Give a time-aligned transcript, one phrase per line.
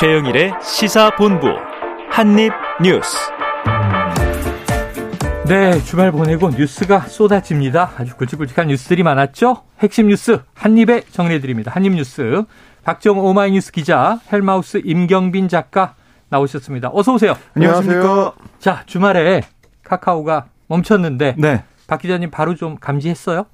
[0.00, 1.46] 최영일의 시사본부
[2.08, 3.18] 한입뉴스.
[5.46, 7.92] 네, 주말 보내고 뉴스가 쏟아집니다.
[7.98, 9.62] 아주 굵직굵직한 뉴스들이 많았죠?
[9.80, 11.70] 핵심 뉴스 한입에 정리해드립니다.
[11.74, 12.44] 한입뉴스.
[12.82, 15.96] 박정호 오마이뉴스 기자, 헬마우스 임경빈 작가
[16.30, 16.88] 나오셨습니다.
[16.94, 17.34] 어서 오세요.
[17.54, 18.32] 안녕하십니까.
[18.58, 19.42] 자, 주말에
[19.84, 21.64] 카카오가 멈췄는데 네.
[21.86, 23.44] 박 기자님 바로 좀 감지했어요?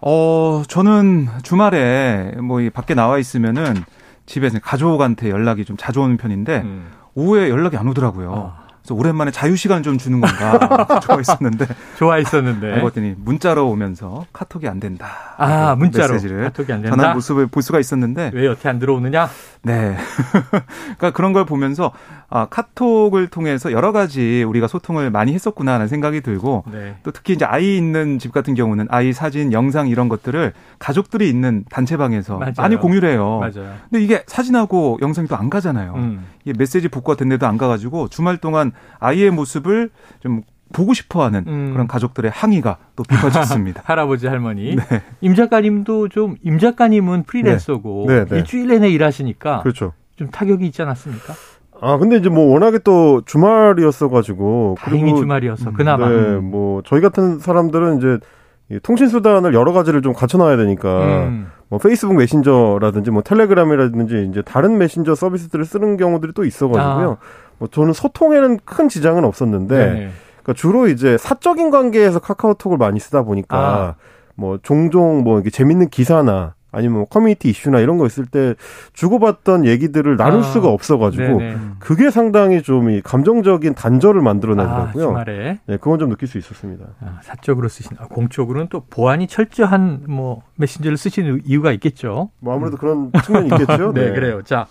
[0.00, 3.84] 어, 저는 주말에 뭐 밖에 나와 있으면은
[4.28, 6.90] 집에서 가족한테 연락이 좀 자주 오는 편인데 음.
[7.14, 8.52] 오후에 연락이 안 오더라고요.
[8.62, 8.68] 아.
[8.82, 14.80] 그래서 오랜만에 자유 시간 좀 주는 건가 좋아했었는데 좋아했었는데 알고 봤더니 문자로 오면서 카톡이 안
[14.80, 15.34] 된다.
[15.36, 16.96] 아 문자로 메시지를 카톡이 안 된다.
[16.96, 19.28] 전한 모습을 볼 수가 있었는데 왜 여태 안 들어오느냐?
[19.62, 19.96] 네.
[20.96, 21.92] 그러니까 그런 걸 보면서
[22.30, 26.96] 아 카톡을 통해서 여러 가지 우리가 소통을 많이 했었구나라는 생각이 들고 네.
[27.02, 31.64] 또 특히 이제 아이 있는 집 같은 경우는 아이 사진, 영상 이런 것들을 가족들이 있는
[31.70, 32.52] 단체방에서 맞아요.
[32.58, 33.38] 많이 공유를 해요.
[33.40, 33.74] 맞아요.
[33.88, 35.94] 근데 이게 사진하고 영상이 또 안 가잖아요.
[35.94, 36.26] 음.
[36.44, 40.42] 이게 메시지 복구가 됐는데도 안 가가지고 주말 동안 아이의 모습을 좀
[40.72, 41.70] 보고 싶어하는 음.
[41.72, 43.82] 그런 가족들의 항의가 또 빗어졌습니다.
[43.86, 44.76] 할아버지 할머니.
[44.76, 44.82] 네.
[45.22, 48.18] 임 작가님도 좀 임 작가님은 프리랜서고 네.
[48.18, 48.36] 네, 네.
[48.38, 49.92] 일주일 내내 일하시니까 그렇죠.
[50.16, 51.32] 좀 타격이 있지 않았습니까?
[51.80, 56.08] 아 근데 이제 뭐 워낙에 또 주말이었어가지고 다행히 주말이어서 그나마.
[56.08, 61.50] 네, 뭐 저희 같은 사람들은 이제 통신 수단을 여러 가지를 좀 갖춰놔야 되니까 음.
[61.68, 67.10] 뭐 페이스북 메신저라든지 뭐 텔레그램이라든지 이제 다른 메신저 서비스들을 쓰는 경우들이 또 있어가지고요.
[67.12, 67.16] 아.
[67.58, 70.10] 뭐 저는 소통에는 큰 지장은 없었는데 네
[70.42, 73.94] 그러니까 주로 이제 사적인 관계에서 카카오톡을 많이 쓰다 보니까 아.
[74.34, 78.54] 뭐 종종 뭐 이게 재밌는 기사나 아니면 뭐 커뮤니티 이슈나 이런 거 있을 때
[78.92, 81.56] 주고받던 얘기들을 나눌 아, 수가 없어가지고 네네.
[81.78, 85.16] 그게 상당히 좀 이 감정적인 단절을 만들어내더라고요.
[85.16, 86.86] 아, 네, 그건 좀 느낄 수 있었습니다.
[87.00, 92.30] 아, 사적으로 쓰신, 아, 공적으로는 또 보안이 철저한 뭐 메신저를 쓰시는 이유가 있겠죠.
[92.38, 93.92] 뭐 아무래도 그런 측면이 있겠죠.
[93.94, 94.42] 네, 네, 그래요.
[94.42, 94.66] 자.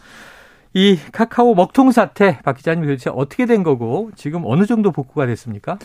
[0.73, 5.79] 이 카카오 먹통 사태 박 기자님 도대체 어떻게 된 거고 지금 어느 정도 복구가 됐습니까?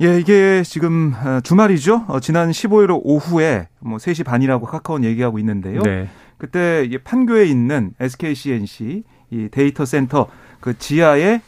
[0.00, 2.04] 예, 이게 지금 어, 주말이죠.
[2.06, 5.82] 어, 지난 15일 오후에 뭐 3시 반이라고 카카오는 얘기하고 있는데요.
[5.82, 6.08] 네.
[6.36, 10.28] 그때 판교에 있는 SK C&C 이 데이터 센터
[10.60, 11.40] 그 지하에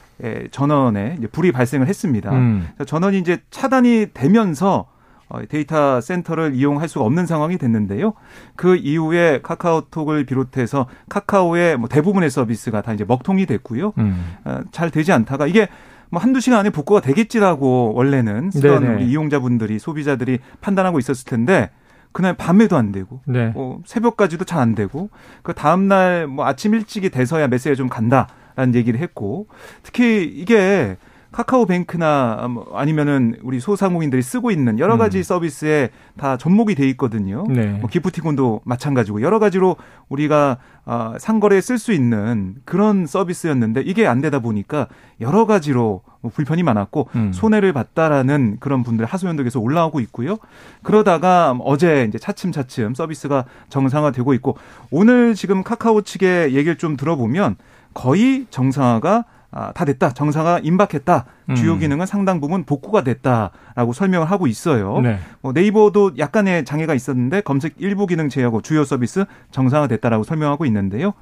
[0.50, 2.33] 전원에 불이 발생을 했습니다.
[2.33, 2.69] 음.
[2.87, 4.87] 전원이 이제 차단이 되면서
[5.28, 8.15] 어, 데이터 센터를 이용할 수가 없는 상황이 됐는데요.
[8.56, 13.93] 그 이후에 카카오톡을 비롯해서 카카오의 뭐 대부분의 서비스가 다 이제 먹통이 됐고요.
[13.99, 14.37] 음.
[14.72, 15.69] 잘 되지 않다가 이게
[16.10, 18.94] 뭐 한두 시간 안에 복구가 되겠지라고 원래는 쓰던 네네.
[18.97, 21.71] 우리 이용자분들이 소비자들이 판단하고 있었을 텐데
[22.12, 23.48] 그날 밤에도 안 되고 네.
[23.48, 25.10] 뭐 새벽까지도 잘 안 되고
[25.43, 29.47] 그 다음 날 뭐 아침 일찍이 돼서야 메시지가 좀 간다라는 얘기를 했고
[29.84, 30.97] 특히 이게
[31.33, 35.23] 카카오뱅크나 뭐 아니면은 우리 소상공인들이 쓰고 있는 여러 가지 음.
[35.23, 37.45] 서비스에 다 접목이 돼 있거든요.
[37.49, 37.67] 네.
[37.81, 39.77] 뭐 기프티콘도 마찬가지고 여러 가지로
[40.09, 44.89] 우리가 아, 상거래에 쓸 수 있는 그런 서비스였는데 이게 안 되다 보니까
[45.21, 47.33] 여러 가지로 뭐 불편이 많았고 음.
[47.33, 50.37] 손해를 봤다라는 그런 분들 하소연도 계속 올라오고 있고요.
[50.83, 54.57] 그러다가 어제 이제 차츰차츰 서비스가 정상화되고 있고
[54.91, 57.57] 오늘 지금 카카오 측의 얘기를 좀 들어보면
[57.95, 60.11] 거의 정상화가 아, 다 됐다.
[60.11, 61.25] 정상화 임박했다.
[61.50, 61.55] 음.
[61.56, 65.00] 주요 기능은 상당 부분 복구가 됐다라고 설명을 하고 있어요.
[65.00, 65.19] 네.
[65.41, 71.15] 뭐 네이버도 약간의 장애가 있었는데 검색 일부 기능 제외하고 주요 서비스 정상화 됐다라고 설명하고 있는데요.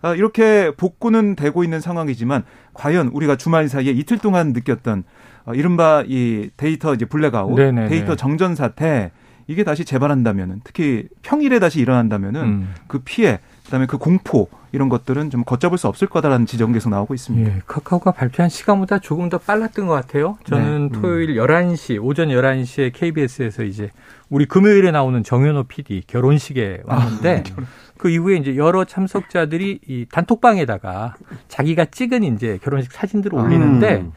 [0.00, 2.44] 아, 이렇게 복구는 되고 있는 상황이지만
[2.74, 5.02] 과연 우리가 주말 사이에 이틀 동안 느꼈던
[5.46, 7.88] 어, 이른바 이 데이터 이제 블랙아웃, 네네네.
[7.88, 9.10] 데이터 정전 사태
[9.48, 12.74] 이게 다시 재발한다면은 특히 평일에 다시 일어난다면은 음.
[12.86, 17.14] 그 피해 그다음에 그 공포 이런 것들은 좀 걷잡을 수 없을 거다라는 지적은 계속 나오고
[17.14, 17.50] 있습니다.
[17.50, 20.38] 예, 카카오가 발표한 시간보다 조금 더 빨랐던 것 같아요.
[20.44, 20.96] 저는 네.
[20.96, 21.02] 음.
[21.02, 23.90] 토요일 11시, 오전 11시에 KBS에서 이제
[24.30, 27.62] 우리 금요일에 나오는 정현호 PD 결혼식에 왔는데 아,
[27.98, 31.14] 그 이후에 이제 여러 참석자들이 이 단톡방에다가
[31.48, 34.12] 자기가 찍은 이제 결혼식 사진들을 올리는데 음.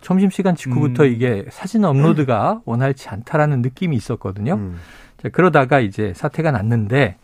[0.00, 1.12] 점심시간 직후부터 음.
[1.12, 4.54] 이게 사진 업로드가 원활치 않다라는 느낌이 있었거든요.
[4.54, 4.78] 음.
[5.22, 7.16] 자, 그러다가 이제 사태가 났는데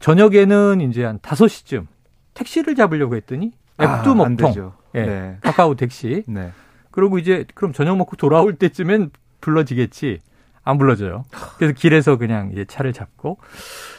[0.00, 1.86] 저녁에는 이제 한 5시쯤
[2.34, 4.72] 택시를 잡으려고 했더니 앱도 아, 먹통.
[4.94, 5.02] 예.
[5.06, 5.36] 네.
[5.42, 6.24] 카카오 택시.
[6.26, 6.52] 네.
[6.90, 9.10] 그리고 이제 그럼 저녁 먹고 돌아올 때쯤엔
[9.40, 10.18] 불러지겠지.
[10.62, 11.24] 안 불러져요.
[11.56, 13.38] 그래서 길에서 그냥 이제 차를 잡고.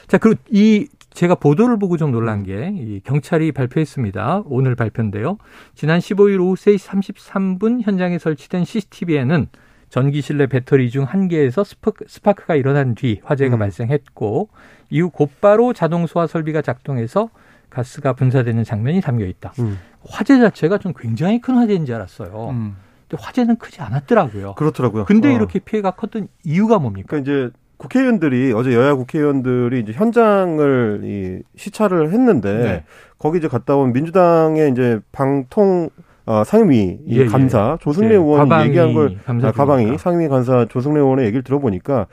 [0.07, 4.44] 자, 그리고 이 제가 보도를 보고 좀 놀란 게 이 경찰이 발표했습니다.
[4.45, 5.38] 오늘 발표인데요.
[5.75, 6.77] 지난 15일 오후 3시
[7.18, 9.48] 33분 현장에 설치된 CCTV에는
[9.91, 13.59] 전기 실내 배터리 중 한 개에서 스파크, 스파크가 일어난 뒤 화재가 음.
[13.59, 14.47] 발생했고
[14.89, 17.29] 이후 곧바로 자동 소화 설비가 작동해서
[17.69, 19.51] 가스가 분사되는 장면이 담겨 있다.
[19.59, 19.77] 음.
[20.05, 22.49] 화재 자체가 좀 굉장히 큰 화재인 줄 알았어요.
[22.51, 22.77] 음.
[23.09, 24.55] 근데 화재는 크지 않았더라고요.
[24.55, 25.05] 그렇더라고요.
[25.05, 25.31] 근데 어.
[25.33, 27.07] 이렇게 피해가 컸던 이유가 뭡니까?
[27.09, 32.83] 그러니까 이제 국회의원들이 어제 여야 국회의원들이 이제 현장을 이 시찰을 했는데 네.
[33.17, 35.89] 거기 이제 갔다 온 민주당의 이제 방통
[36.25, 37.25] 어, 상임위 예, 예.
[37.25, 37.83] 감사 예.
[37.83, 38.15] 조승래 예.
[38.15, 42.07] 의원이 얘기한 걸 아, 가방이 상임위 감사 조승래 의원의 얘기를 들어보니까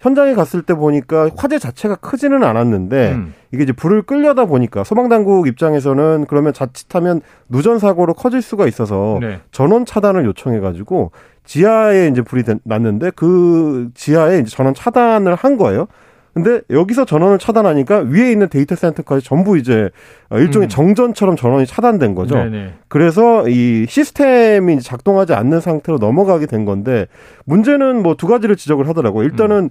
[0.00, 3.34] 현장에 갔을 때 보니까 화재 자체가 크지는 않았는데 음.
[3.52, 7.20] 이게 이제 불을 끌려다 보니까 소방당국 입장에서는 그러면 자칫하면
[7.50, 9.40] 누전 사고로 커질 수가 있어서 네.
[9.52, 11.12] 전원 차단을 요청해 가지고
[11.44, 15.86] 지하에 이제 불이 났는데 그 지하에 이제 전원 차단을 한 거예요.
[16.32, 19.90] 근데 여기서 전원을 차단하니까 위에 있는 데이터 센터까지 전부 이제
[20.30, 20.68] 일종의 음.
[20.68, 22.36] 정전처럼 전원이 차단된 거죠.
[22.36, 22.74] 네네.
[22.88, 27.06] 그래서 이 시스템이 작동하지 않는 상태로 넘어가게 된 건데
[27.46, 29.24] 문제는 뭐 두 가지를 지적을 하더라고요.
[29.24, 29.70] 일단은 음.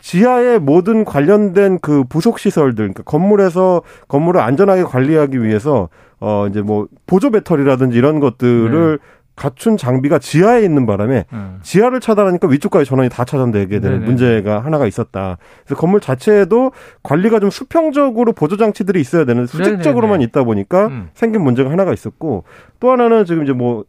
[0.00, 5.88] 지하의 모든 관련된 그 부속 시설들, 그러니까 건물에서 건물을 안전하게 관리하기 위해서
[6.20, 9.04] 어 이제 뭐 보조 배터리라든지 이런 것들을 네.
[9.38, 11.60] 갖춘 장비가 지하에 있는 바람에 음.
[11.62, 14.04] 지하를 차단하니까 위쪽까지 전원이 다 차단되게 되는.
[14.04, 15.38] 문제가 하나가 있었다.
[15.64, 16.72] 그래서 건물 자체에도
[17.04, 20.18] 관리가 좀 수평적으로 보조 장치들이 있어야 되는 수직적으로만.
[20.18, 21.08] 있다 보니까 음.
[21.14, 22.42] 생긴 문제가 하나가 있었고
[22.80, 23.84] 또 하나는 지금 이제 뭐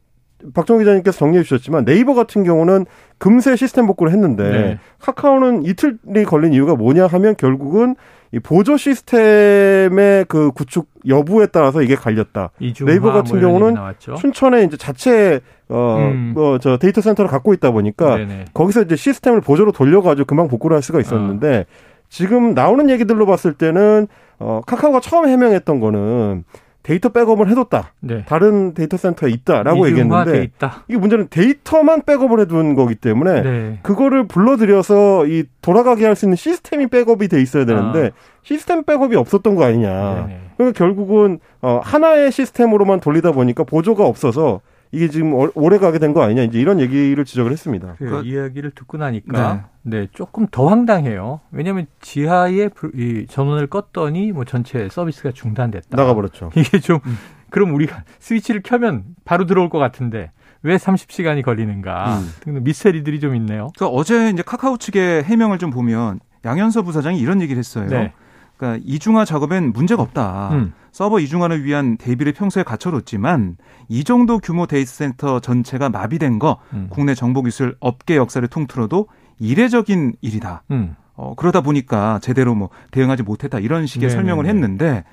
[0.53, 2.85] 박정호 기자님께서 정리해 주셨지만 네이버 같은 경우는
[3.17, 4.79] 금세 시스템 복구를 했는데 네.
[4.99, 7.95] 카카오는 이틀이 걸린 이유가 뭐냐 하면 결국은
[8.31, 12.51] 이 보조 시스템의 그 구축 여부에 따라서 이게 갈렸다.
[12.85, 13.75] 네이버 같은 뭐 경우는
[14.17, 16.79] 춘천에 이제 자체 어뭐저 음.
[16.79, 18.45] 데이터 센터를 갖고 있다 보니까 네네.
[18.53, 21.99] 거기서 이제 시스템을 보조로 돌려가지고 금방 복구를 할 수가 있었는데 어.
[22.09, 24.07] 지금 나오는 얘기들로 봤을 때는
[24.39, 26.43] 어 카카오가 처음 해명했던 거는
[26.89, 27.93] 데이터 백업을 해뒀다.
[27.99, 28.25] 네.
[28.27, 30.85] 다른 데이터 센터에 있다라고 얘기했는데 있다.
[30.87, 33.79] 이게 문제는 데이터만 백업을 해둔 거기 때문에 네.
[33.83, 38.09] 그거를 불러들여서 이 돌아가게 할 수 있는 시스템이 백업이 돼 있어야 되는데 아.
[38.41, 40.25] 시스템 백업이 없었던 거 아니냐.
[40.27, 46.13] 네 그러니까 결국은 어 하나의 시스템으로만 돌리다 보니까 보조가 없어서 이게 지금 오래 가게 된
[46.13, 47.95] 거 아니냐 이제 이런 얘기를 지적을 했습니다.
[47.99, 49.99] 그, 그 이야기를 듣고 나니까 네.
[50.01, 50.07] 네.
[50.13, 51.41] 조금 더 황당해요.
[51.51, 55.95] 왜냐하면 지하에 이 전원을 껐더니 뭐 전체 서비스가 중단됐다.
[55.95, 56.49] 나가버렸죠.
[56.57, 57.17] 이게 좀 음.
[57.51, 60.31] 그럼 우리가 스위치를 켜면 바로 들어올 것 같은데
[60.63, 62.29] 왜 30시간이 걸리는가 음.
[62.41, 63.69] 등등 미스터리들이 좀 있네요.
[63.77, 67.87] 그 어제 이제 카카오 측의 해명을 좀 보면 양현서 부사장이 이런 얘기를 했어요.
[67.87, 68.13] 네.
[68.59, 70.49] 그러니까 이중화 작업엔 문제가 없다.
[70.51, 70.73] 음.
[70.91, 73.55] 서버 이중화를 위한 대비를 평소에 갖춰뒀지만
[73.87, 76.87] 이 정도 규모 데이터 센터 전체가 마비된 거 음.
[76.89, 79.07] 국내 정보 기술 업계 역사를 통틀어도
[79.39, 80.63] 이례적인 일이다.
[80.71, 80.95] 음.
[81.15, 84.15] 어, 그러다 보니까 제대로 뭐 대응하지 못했다 이런 식의 네네네.
[84.15, 85.05] 설명을 했는데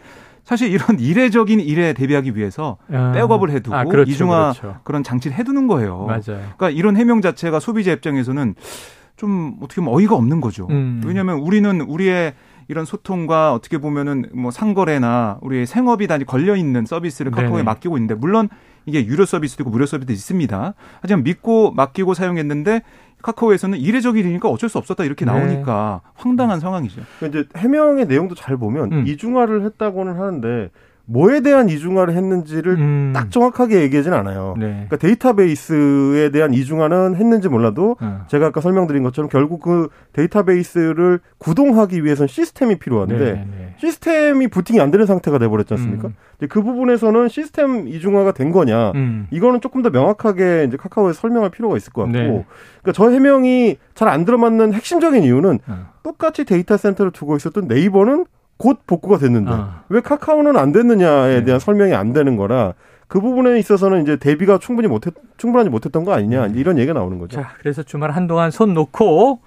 [0.43, 3.13] 사실 이런 이례적인 일에 대비하기 위해서 아.
[3.13, 4.81] 백업을 해두고 아, 그렇죠, 이중화 그렇죠.
[4.83, 6.05] 그런 장치를 해두는 거예요.
[6.07, 6.21] 맞아요.
[6.57, 8.57] 그러니까 이런 해명 자체가 소비자 입장에서는
[9.17, 10.67] 좀 어떻게 보면 어이가 없는 거죠.
[10.71, 11.01] 음.
[11.05, 12.35] 왜냐하면 우리는 우리의
[12.69, 17.63] 이런 소통과 어떻게 보면은 뭐 상거래나 우리의 생업이 단위 걸려 있는 서비스를 카카오에 네네.
[17.63, 18.49] 맡기고 있는데 물론
[18.87, 20.75] 이게 유료 서비스도 있고 무료 서비스도 있습니다.
[21.01, 22.83] 하지만 믿고 맡기고 사용했는데
[23.23, 25.33] 카카오에서는 이례적 일이니까 어쩔 수 없었다 이렇게 네.
[25.33, 26.11] 나오니까 네.
[26.15, 27.03] 황당한 상황이죠.
[27.19, 29.07] 그러니까 이제 해명의 내용도 잘 보면 음.
[29.07, 30.71] 이중화를 했다고는 하는데
[31.09, 33.13] 뭐에 대한 이중화를 했는지를 음.
[33.15, 34.55] 딱 정확하게 얘기하지는 않아요.
[34.59, 34.67] 네.
[34.67, 38.25] 그러니까 데이터베이스에 대한 이중화는 했는지 몰라도 어.
[38.29, 43.75] 제가 아까 설명드린 것처럼 결국 그 데이터베이스를 구동하기 위해서는 시스템이 필요한데 네, 네.
[43.79, 46.09] 시스템이 부팅이 안 되는 상태가 돼버렸지 않습니까?
[46.09, 46.15] 음.
[46.39, 49.27] 이제 그 부분에서는 시스템 이중화가 된 거냐 음.
[49.31, 52.27] 이거는 조금 더 명확하게 이제 카카오에 설명할 필요가 있을 것 같고 네.
[52.83, 55.89] 그러니까 저 해명이 잘 안 들어맞는 핵심적인 이유는 어.
[56.03, 58.25] 똑같이 데이터 센터를 두고 있었던 네이버는
[58.57, 59.85] 곧 복구가 됐는데 아.
[59.89, 61.45] 왜 카카오는 안 됐느냐에 네.
[61.45, 62.75] 대한 설명이 안 되는 거라
[63.09, 66.59] 그 부분에 있어서는 이제 대비가 충분히 못했 충분하지 못했던 거 아니냐 네.
[66.59, 67.41] 이런 얘기가 나오는 거죠.
[67.41, 69.41] 자, 그래서 주말 한동안 손 놓고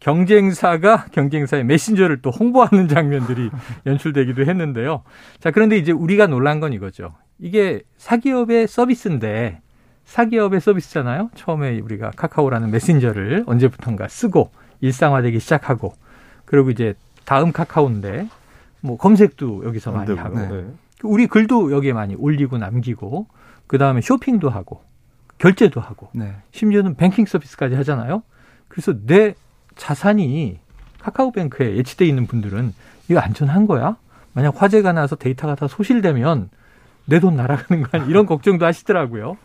[0.00, 3.50] 경쟁사가 경쟁사의 메신저를 또 홍보하는 장면들이
[3.86, 5.02] 연출되기도 했는데요.
[5.40, 7.14] 자, 그런데 이제 우리가 놀란 건 이거죠.
[7.38, 9.60] 이게 사기업의 서비스인데
[10.04, 11.30] 사기업의 서비스잖아요.
[11.34, 15.92] 처음에 우리가 카카오라는 메신저를 언제부턴가 쓰고 일상화되기 시작하고
[16.44, 16.94] 그리고 이제
[17.24, 18.28] 다음 카카오인데
[18.86, 20.66] 뭐 검색도 여기서 많이 되고, 하고 네.
[21.02, 23.26] 우리 글도 여기에 많이 올리고 남기고
[23.66, 24.82] 그 다음에 쇼핑도 하고
[25.38, 26.34] 결제도 하고 네.
[26.52, 28.22] 심지어는 뱅킹 서비스까지 하잖아요.
[28.68, 29.34] 그래서 내
[29.76, 30.58] 자산이
[31.00, 32.72] 카카오뱅크에 예치돼 있는 분들은
[33.08, 33.96] 이거 안전한 거야?
[34.32, 36.50] 만약 화재가 나서 데이터가 다 소실되면
[37.06, 39.36] 내 돈 날아가는 거 아니 이런 걱정도 하시더라고요.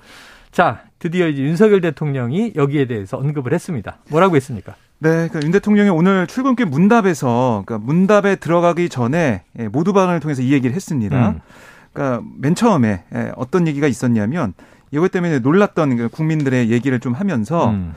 [0.52, 3.98] 자, 드디어 이제 윤석열 대통령이 여기에 대해서 언급을 했습니다.
[4.10, 4.76] 뭐라고 했습니까?
[5.04, 10.54] 네, 그러니까 윤 대통령이 오늘 출근길 문답에서 그러니까 문답에 들어가기 전에 예, 모두방을 통해서 이
[10.54, 11.30] 얘기를 했습니다.
[11.30, 11.40] 음.
[11.92, 14.54] 그러니까 맨 처음에 예, 어떤 얘기가 있었냐면
[14.92, 17.94] 이것 때문에 놀랐던 그 국민들의 얘기를 좀 하면서 음.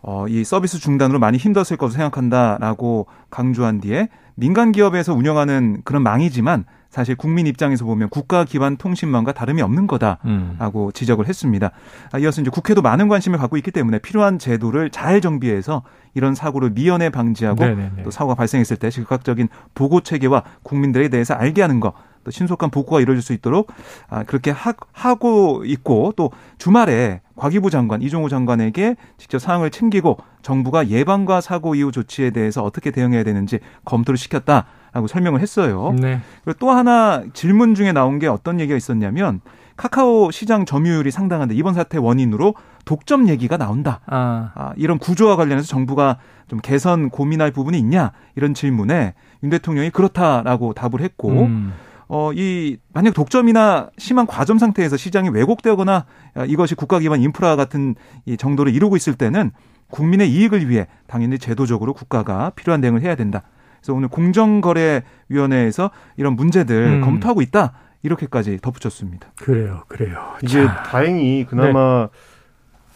[0.00, 6.64] 어, 이 서비스 중단으로 많이 힘들었을 것으로 생각한다라고 강조한 뒤에 민간 기업에서 운영하는 그런 망이지만
[6.96, 10.92] 사실 국민 입장에서 보면 국가 기반 통신망과 다름이 없는 거다라고 음.
[10.94, 11.70] 지적을 했습니다.
[12.10, 15.82] 아, 이어서 이제 국회도 많은 관심을 갖고 있기 때문에 필요한 제도를 잘 정비해서
[16.14, 18.02] 이런 사고를 미연에 방지하고 네네네.
[18.02, 21.92] 또 사고가 발생했을 때 즉각적인 보고 체계와 국민들에 대해서 알게 하는 것.
[22.24, 23.70] 또 신속한 복구가 이루어질 수 있도록
[24.08, 30.88] 아, 그렇게 하, 하고 있고 또 주말에 과기부 장관 이종우 장관에게 직접 사항을 챙기고 정부가
[30.88, 35.94] 예방과 사고 이후 조치에 대해서 어떻게 대응해야 되는지 검토를 시켰다 라고 설명을 했어요.
[35.98, 36.20] 네.
[36.44, 39.40] 그리고 또 하나 질문 중에 나온 게 어떤 얘기가 있었냐면
[39.76, 42.54] 카카오 시장 점유율이 상당한데 이번 사태 원인으로
[42.86, 44.00] 독점 얘기가 나온다.
[44.06, 44.52] 아.
[44.54, 50.72] 아, 이런 구조와 관련해서 정부가 좀 개선 고민할 부분이 있냐 이런 질문에 윤 대통령이 그렇다라고
[50.72, 51.72] 답을 했고 음.
[52.08, 56.06] 어, 이, 만약 독점이나 심한 과점 상태에서 시장이 왜곡되거나
[56.46, 59.50] 이것이 국가 기반 인프라 같은 이 정도를 이루고 있을 때는
[59.90, 63.42] 국민의 이익을 위해 당연히 제도적으로 국가가 필요한 대응을 해야 된다.
[63.86, 67.00] 그래서 오늘 공정거래위원회에서 이런 문제들 음.
[67.02, 67.72] 검토하고 있다.
[68.02, 69.28] 이렇게까지 덧붙였습니다.
[69.36, 70.18] 그래요, 그래요.
[70.42, 70.82] 이게 자.
[70.82, 72.18] 다행히 그나마 네.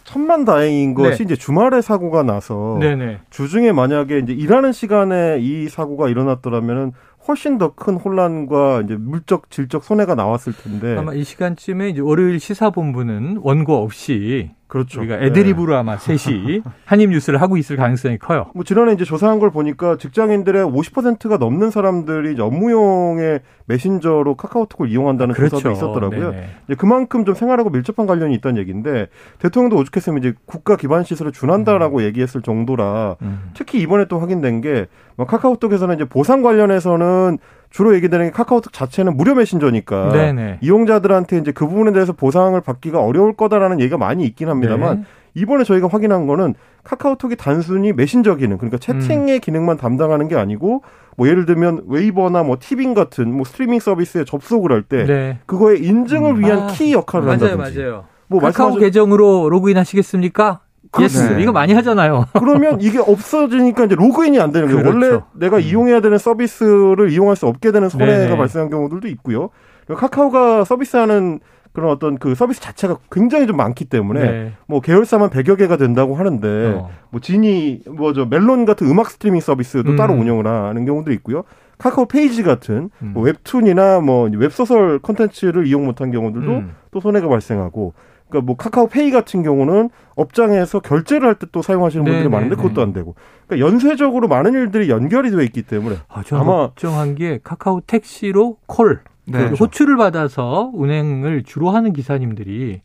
[0.05, 1.25] 천만 다행인 것이 네.
[1.25, 3.21] 이제 주말에 사고가 나서 네네.
[3.31, 6.93] 주중에 만약에 이제 일하는 시간에 이 사고가 일어났더라면은
[7.29, 12.41] 훨씬 더 큰 혼란과 이제 물적 질적 손해가 나왔을 텐데 아마 이 시간쯤에 이제 월요일
[12.41, 15.01] 시사본부는 원고 없이 그렇죠.
[15.01, 15.79] 우리가 애드립으로 네.
[15.79, 18.47] 아마 셋이 한입 뉴스를 하고 있을 가능성이 커요.
[18.55, 25.57] 뭐 지난해 이제 조사한 걸 보니까 직장인들의 50%가 넘는 사람들이 업무용의 메신저로 카카오톡을 이용한다는 그렇죠.
[25.57, 26.35] 조사도 있었더라고요.
[26.67, 29.09] 이제 그만큼 좀 생활하고 밀접한 관련이 있다는 얘기인데
[29.41, 32.03] 대통령도 오죽했으면 이제 국가 기반 시설을 준한다라고 음.
[32.05, 33.51] 얘기했을 정도라 음.
[33.55, 37.39] 특히 이번에 또 확인된 게뭐 카카오톡에서는 이제 보상 관련해서는
[37.71, 40.59] 주로 얘기되는 게 카카오톡 자체는 무료 메신저니까 네네.
[40.61, 45.05] 이용자들한테 이제 그 부분에 대해서 보상을 받기가 어려울 거다라는 얘기가 많이 있긴 합니다만 네.
[45.35, 49.41] 이번에 저희가 확인한 거는 카카오톡이 단순히 메신저 기능 그러니까 채팅의 음.
[49.41, 50.83] 기능만 담당하는 게 아니고
[51.17, 55.39] 뭐 예를 들면 웨이브나 뭐 티빙 같은 뭐 스트리밍 서비스에 접속을 할때 네.
[55.47, 56.41] 그거의 인증을 음.
[56.41, 57.91] 위한 아, 키 역할을 맞아요, 한다든지 맞아요.
[57.91, 58.05] 맞아요.
[58.27, 60.61] 뭐 카카오 계정으로 로그인 하시겠습니까?
[61.01, 61.35] Yes.
[61.35, 61.43] 네.
[61.43, 62.27] 이거 많이 하잖아요.
[62.39, 64.83] 그러면 이게 없어지니까 이제 로그인이 안 되는 거예요.
[64.83, 64.99] 그렇죠.
[64.99, 65.63] 원래 내가 음.
[65.63, 68.37] 이용해야 되는 서비스를 이용할 수 없게 되는 손해가 네네.
[68.37, 69.51] 발생한 경우들도 있고요.
[69.89, 71.41] 카카오가 서비스하는
[71.73, 74.53] 그런 어떤 그 서비스 자체가 굉장히 좀 많기 때문에 네.
[74.67, 76.91] 뭐 계열사만 100여 개가 된다고 하는데 어.
[77.11, 79.97] 뭐 지니 뭐저 멜론 같은 음악 스트리밍 서비스도 음.
[79.97, 81.45] 따로 운영을 하는 경우도 있고요.
[81.79, 83.13] 카카오 페이지 같은 음.
[83.15, 86.75] 뭐 웹툰이나 뭐 웹소설 컨텐츠를 이용 못한 경우들도 음.
[86.91, 87.95] 또 손해가 발생하고
[88.31, 92.81] 그러니까 뭐 카카오페이 같은 경우는 업장에서 결제를 할 때 또 사용하시는 분들이 네네, 많은데 그것도
[92.83, 93.15] 안 되고.
[93.47, 99.01] 그러니까 연쇄적으로 많은 일들이 연결이 되어 있기 때문에 아, 아마 걱정한 게 카카오 택시로 콜
[99.27, 99.49] 네.
[99.49, 102.81] 그 호출을 받아서 운행을 주로 하는 기사님들이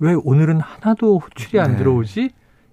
[0.00, 1.76] 왜 오늘은 하나도 호출이 안 네.
[1.78, 2.30] 들어오지?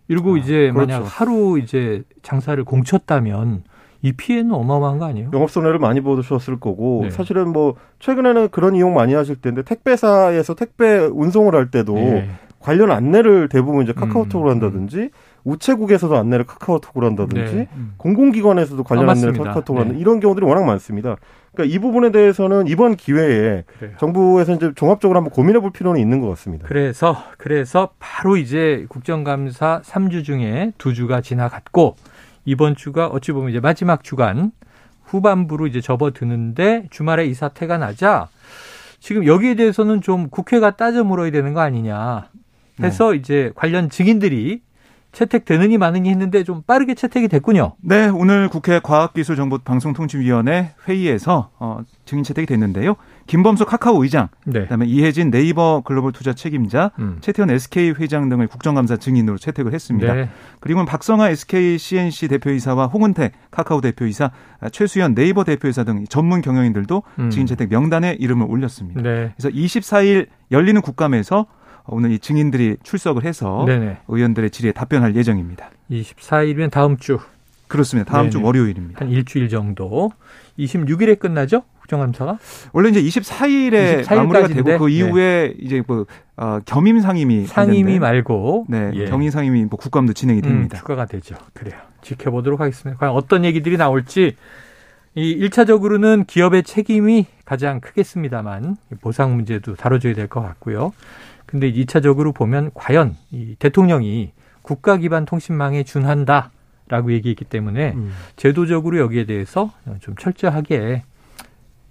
[0.08, 0.78] 이러고 아, 이제 그렇죠.
[0.94, 3.64] 만약 하루 이제 장사를 공쳤다면
[4.02, 5.32] 이 피해는 어마어마한 거 아니에요?
[5.34, 7.10] 영업 손해를 많이 보셨을 거고 네.
[7.10, 12.30] 사실은 뭐 최근에는 그런 이용 많이 하실 텐데 택배사에서 택배 운송을 할 때도 네.
[12.60, 15.10] 관련 안내를 대부분 이제 카카오톡으로 음, 한다든지 음.
[15.46, 17.68] 우체국에서도 안내를 카카오톡으로 한다든지 네.
[17.76, 17.94] 음.
[17.98, 20.00] 공공기관에서도 관련 아, 안내를 카카오톡으로 한다 네.
[20.02, 21.16] 이런 경우들이 워낙 많습니다.
[21.54, 23.94] 그러니까 이 부분에 대해서는 이번 기회에 그래요.
[24.00, 26.68] 정부에서 이제 종합적으로 한번 고민해 볼 필요는 있는 것 같습니다.
[26.68, 31.96] 그래서 그래서 바로 이제 국정감사 3주 중에 2주가 지나갔고
[32.48, 34.52] 이번 주가 어찌 보면 이제 마지막 주간
[35.04, 38.30] 후반부로 이제 접어드는데 주말에 이 사태가 나자
[39.02, 42.30] 지금 여기에 대해서는 좀 국회가 따져 물어야 되는 거 아니냐
[42.82, 43.18] 해서 네.
[43.18, 44.62] 이제 관련 증인들이
[45.12, 47.74] 채택되느니 마느니 했는데 좀 빠르게 채택이 됐군요.
[47.82, 52.96] 네, 오늘 국회 과학기술정보방송통신위원회 회의에서 어, 증인 채택이 됐는데요.
[53.28, 54.62] 김범수 카카오 의장, 네.
[54.62, 57.18] 그다음에 이혜진 네이버 글로벌 투자 책임자, 음.
[57.22, 60.14] 최태원 SK 회장 등을 국정감사 증인으로 채택을 했습니다.
[60.14, 60.30] 네.
[60.60, 64.32] 그리고 박성아 SK CNC 대표이사와 홍은태 카카오 대표이사,
[64.72, 67.30] 최수연 네이버 대표이사 등 전문 경영인들도 음.
[67.30, 69.02] 증인 채택 명단에 이름을 올렸습니다.
[69.02, 69.34] 네.
[69.38, 71.46] 그래서 24일 열리는 국감에서
[71.88, 73.98] 오늘 이 증인들이 출석을 해서 네네.
[74.08, 75.70] 의원들의 질의에 답변할 예정입니다.
[75.92, 77.20] 24일이면 다음 주.
[77.68, 78.12] 그렇습니다.
[78.12, 78.32] 다음 네네.
[78.32, 79.02] 주 월요일입니다.
[79.02, 80.12] 한 일주일 정도.
[80.58, 81.64] 26일에 끝나죠?
[81.88, 82.38] 국정감사가?
[82.74, 84.16] 원래 이제 24일에 24일까지인데?
[84.16, 85.54] 마무리가 되고 그 이후에 네.
[85.60, 89.06] 이제 뭐 어, 겸임 상임위 상임위 말고 네, 예.
[89.06, 90.78] 경임 상임위 뭐 국감도 진행이 음, 됩니다.
[90.78, 91.36] 음, 추가가 되죠.
[91.54, 91.80] 그래요.
[92.02, 93.00] 지켜보도록 하겠습니다.
[93.00, 94.36] 과연 어떤 얘기들이 나올지
[95.16, 100.92] 이 1차적으로는 기업의 책임이 가장 크겠습니다만 보상 문제도 다뤄줘야 될 것 같고요.
[101.48, 108.12] 근데 2차적으로 보면 과연 이 대통령이 국가 기반 통신망에 준한다라고 얘기했기 때문에 음.
[108.36, 111.04] 제도적으로 여기에 대해서 좀 철저하게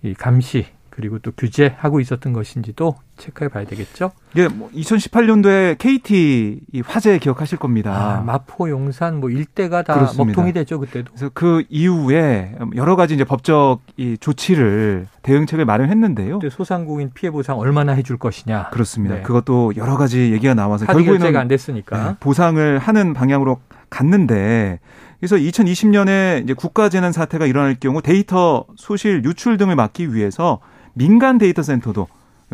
[0.02, 4.12] 이 감시 그리고 또 규제하고 있었던 것인지도 체크해 봐야 되겠죠.
[4.36, 7.92] 예, 뭐 2018년도에 KT 화재 기억하실 겁니다.
[7.92, 10.24] 아, 마포 용산 뭐 일대가 다 그렇습니다.
[10.24, 11.12] 먹통이 됐죠 그때도.
[11.12, 16.40] 그래서 그 이후에 여러 가지 이제 법적 이 조치를 대응책을 마련했는데요.
[16.50, 18.70] 소상공인 피해 보상 얼마나 해줄 것이냐.
[18.70, 19.16] 그렇습니다.
[19.16, 19.22] 네.
[19.22, 23.60] 그것도 여러 가지 얘기가 나와서 결국에는 안 됐으니까 네, 보상을 하는 방향으로
[23.90, 24.80] 갔는데
[25.20, 30.60] 그래서 2020년에 이제 국가 재난 사태가 일어날 경우 데이터 소실 유출 등을 막기 위해서
[30.94, 32.06] 민간 데이터 센터도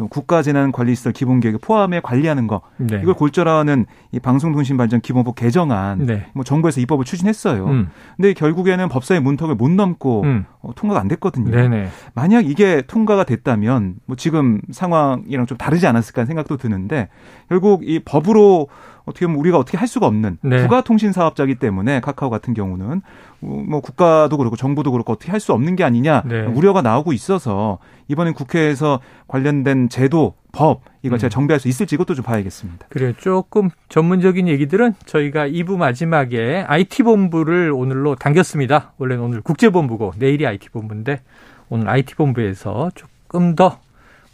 [0.08, 3.00] 국가 재난 관리 시설 기본 계획에 포함해 관리하는 거 네.
[3.02, 6.26] 이걸 골자로 하는 이 방송통신발전 기본법 개정안 네.
[6.34, 7.66] 뭐 정부에서 입법을 추진했어요.
[7.66, 7.90] 음.
[8.16, 10.46] 근데 결국에는 법사위 문턱을 못 넘고 음.
[10.62, 11.50] 어, 통과가 안 됐거든요.
[11.50, 11.88] 네네.
[12.14, 17.08] 만약 이게 통과가 됐다면 뭐 지금 상황이랑 좀 다르지 않았을까 하는 생각도 드는데
[17.50, 18.68] 결국 이 법으로
[19.04, 20.62] 어떻게 보면 우리가 어떻게 할 수가 없는 네.
[20.62, 23.02] 부가 통신 사업자기 때문에 카카오 같은 경우는
[23.40, 26.42] 뭐 국가도 그렇고 정부도 그렇고 어떻게 할 수 없는 게 아니냐 네.
[26.42, 27.78] 우려가 나오고 있어서
[28.08, 31.18] 이번엔 국회에서 관련된 제도 법 이걸 음.
[31.18, 32.86] 제가 정비할 수 있을지 이것도 좀 봐야겠습니다.
[32.90, 38.92] 그래 조금 전문적인 얘기들은 저희가 2부 마지막에 IT 본부를 오늘로 당겼습니다.
[38.98, 41.22] 원래는 오늘 국제 본부고 내일이 IT 본부인데
[41.70, 43.80] 오늘 IT 본부에서 조금 더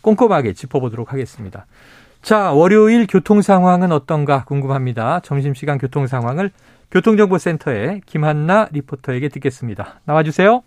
[0.03, 1.67] 꼼꼼하게 짚어보도록 하겠습니다.
[2.23, 5.21] 자, 월요일 교통 상황은 어떤가 궁금합니다.
[5.21, 6.51] 점심시간 교통 상황을
[6.91, 10.01] 교통정보센터의 김한나 리포터에게 듣겠습니다.
[10.05, 10.63] 나와주세요.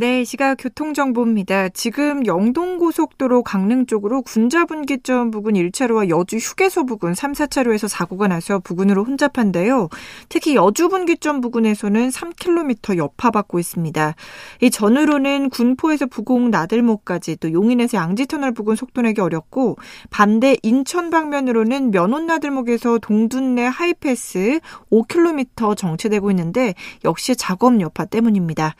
[0.00, 1.70] 네, 시각 교통정보입니다.
[1.70, 9.02] 지금 영동고속도로 강릉 쪽으로 군자분기점 부근 1차로와 여주 휴게소 부근 3, 4차로에서 사고가 나서 부근으로
[9.02, 9.88] 혼잡한데요.
[10.28, 14.14] 특히 여주분기점 부근에서는 3km 여파받고 있습니다.
[14.60, 19.78] 이 전후로는 군포에서 부곡 나들목까지 또 용인에서 양지터널 부근 속도 내기 어렵고
[20.10, 24.60] 반대 인천 방면으로는 면원 나들목에서 동둔내 하이패스
[24.92, 26.74] 5km 정체되고 있는데
[27.04, 28.76] 역시 작업 여파 때문입니다.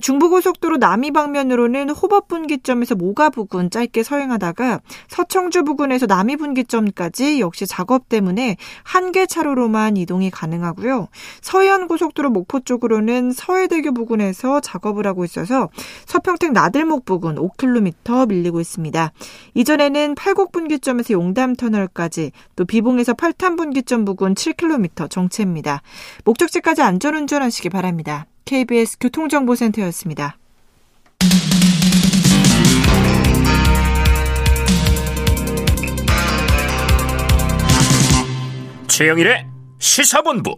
[0.00, 8.08] 중부고속도로 남이 방면으로는 호법 분기점에서 모가 부근 짧게 서행하다가 서청주 부근에서 남이 분기점까지 역시 작업
[8.08, 11.08] 때문에 한 개 차로로만 이동이 가능하고요.
[11.42, 15.68] 서해안 고속도로 목포 쪽으로는 서해대교 부근에서 작업을 하고 있어서
[16.06, 19.12] 서평택 나들목 부근 5km 밀리고 있습니다.
[19.54, 25.82] 이전에는 팔곡 분기점에서 용담 터널까지 또 비봉에서 팔탄 분기점 부근 7km 정체입니다.
[26.24, 28.26] 목적지까지 안전운전하시기 바랍니다.
[28.44, 30.36] KBS 교통정보센터였습니다.
[38.88, 39.46] 최영일의
[39.78, 40.54] 시사본부.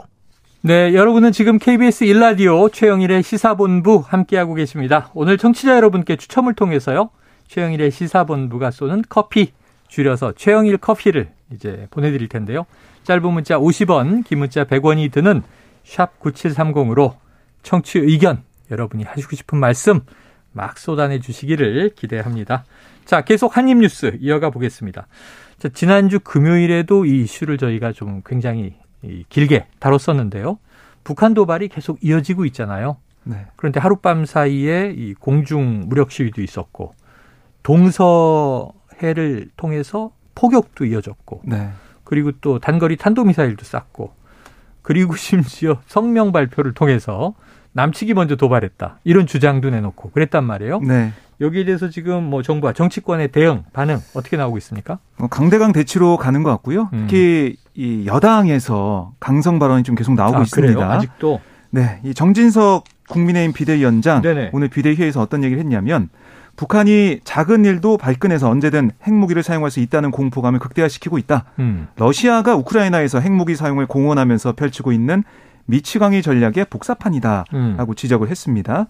[0.62, 5.10] 네, 여러분은 지금 KBS 일라디오 최영일의 시사본부 함께하고 계십니다.
[5.14, 7.10] 오늘 청취자 여러분께 추첨을 통해서요.
[7.48, 9.52] 최영일의 시사본부가 쏘는 커피
[9.88, 12.66] 줄여서 최영일 커피를 이제 보내드릴 텐데요.
[13.04, 15.42] 짧은 문자 50원, 긴 문자 100원이 드는
[15.84, 17.14] 샵 9730으로
[17.64, 20.02] 청취 의견, 여러분이 하시고 싶은 말씀
[20.52, 22.64] 막 쏟아내 주시기를 기대합니다.
[23.04, 25.08] 자, 계속 한입 뉴스 이어가 보겠습니다.
[25.58, 28.76] 자, 지난주 금요일에도 이 이슈를 저희가 좀 굉장히
[29.28, 30.58] 길게 다뤘었는데요.
[31.02, 32.96] 북한 도발이 계속 이어지고 있잖아요.
[33.24, 33.46] 네.
[33.56, 36.92] 그런데 하룻밤 사이에 이 공중 무력 시위도 있었고
[37.62, 41.70] 동서해를 통해서 포격도 이어졌고 네.
[42.04, 44.14] 그리고 또 단거리 탄도미사일도 쐈고
[44.84, 47.34] 그리고 심지어 성명 발표를 통해서
[47.72, 48.98] 남측이 먼저 도발했다.
[49.02, 50.80] 이런 주장도 내놓고 그랬단 말이에요.
[50.80, 51.12] 네.
[51.40, 54.98] 여기에 대해서 지금 뭐 정부와 정치권의 대응, 반응 어떻게 나오고 있습니까?
[55.16, 56.90] 뭐 강대강 대치로 가는 것 같고요.
[56.92, 57.06] 음.
[57.08, 60.74] 특히 이 여당에서 강성 발언이 좀 계속 나오고 아, 있습니다.
[60.74, 60.88] 그래요?
[60.88, 61.40] 아직도?
[61.70, 61.98] 네.
[62.04, 64.50] 이 정진석 국민의힘 비대위원장 네네.
[64.52, 66.08] 오늘 비대위에서 어떤 얘기를 했냐면
[66.56, 71.46] 북한이 작은 일도 발끈해서 언제든 핵무기를 사용할 수 있다는 공포감을 극대화시키고 있다.
[71.58, 71.88] 음.
[71.96, 75.24] 러시아가 우크라이나에서 핵무기 사용을 공언하면서 펼치고 있는
[75.66, 77.94] 미치광이 전략의 복사판이다라고 음.
[77.96, 78.86] 지적을 했습니다.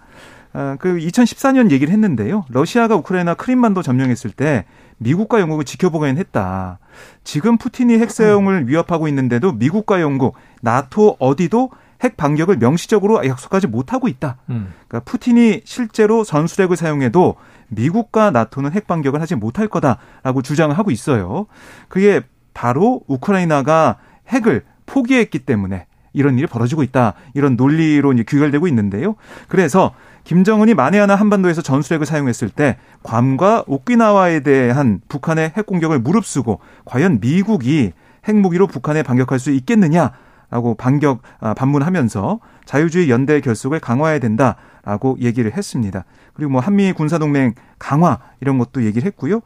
[0.53, 2.45] 아, 그 2014년 얘기를 했는데요.
[2.49, 4.65] 러시아가 우크라이나 크림반도 점령했을 때
[4.99, 6.79] 미국과 영국을 지켜보긴 했다.
[7.25, 11.71] 지금 푸틴이 핵 사용을 위협하고 있는데도 미국과 영국, 나토 어디도
[12.05, 14.37] 핵 반격을 명시적으로 약속하지 못하고 있다.
[14.51, 14.73] 음.
[14.87, 17.37] 그러니까 푸틴이 실제로 전술핵을 사용해도
[17.69, 21.47] 미국과 나토는 핵 반격을 하지 못할 거다라고 주장을 하고 있어요.
[21.89, 22.21] 그게
[22.53, 23.97] 바로 우크라이나가
[24.29, 27.15] 핵을 포기했기 때문에 이런 일이 벌어지고 있다.
[27.33, 29.17] 이런 논리로 이제 귀결되고 있는데요.
[29.49, 36.61] 그래서 김정은이 만에 하나 한반도에서 전술핵을 사용했을 때 괌과 오키나와에 대한 북한의 핵 공격을 무릅쓰고
[36.85, 37.93] 과연 미국이
[38.27, 40.13] 핵무기로 북한에 반격할 수 있겠느냐
[40.51, 46.05] 라고 반격 아, 반문하면서 자유주의 연대 결속을 강화해야 된다라고 얘기를 했습니다.
[46.35, 49.41] 그리고 뭐 한미 군사 동맹 강화 이런 것도 얘기를 했고요.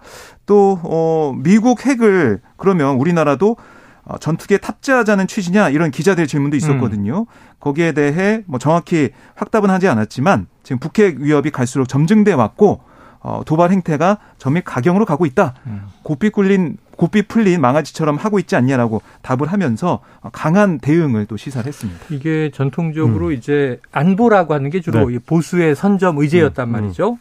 [0.46, 3.56] 또 어 미국 핵을 그러면 우리나라도
[4.04, 7.20] 어, 전투기에 탑재하자는 취지냐 이런 기자들 질문도 있었거든요.
[7.20, 7.26] 음.
[7.60, 12.80] 거기에 대해 뭐 정확히 확답은 하지 않았지만 지금 북핵 위협이 갈수록 점증돼 왔고
[13.20, 15.54] 어, 도발 행태가 점입 가경으로 가고 있다.
[15.66, 15.82] 음.
[16.04, 20.00] 고삐 꿀린 고삐 풀린 망아지처럼 하고 있지 않냐라고 답을 하면서
[20.32, 22.00] 강한 대응을 또 시사를 했습니다.
[22.10, 23.32] 이게 전통적으로 음.
[23.32, 25.18] 이제 안보라고 하는 게 주로 네.
[25.20, 26.72] 보수의 선점 의제였단 음.
[26.72, 27.18] 말이죠.